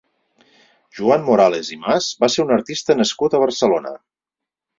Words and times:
Joan 0.99 1.27
Morales 1.27 1.69
i 1.75 1.77
Mas 1.83 2.07
va 2.25 2.31
ser 2.37 2.41
un 2.47 2.55
artista 2.57 2.97
nascut 3.03 3.37
a 3.37 3.43
Barcelona. 3.45 3.95